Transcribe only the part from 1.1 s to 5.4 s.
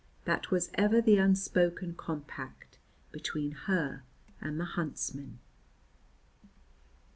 unspoken compact between her and the huntsmen.